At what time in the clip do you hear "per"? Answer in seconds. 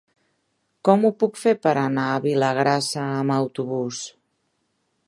1.67-1.75